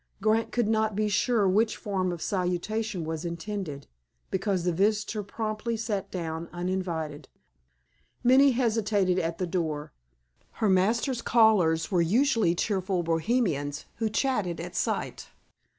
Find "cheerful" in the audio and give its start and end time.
12.55-13.03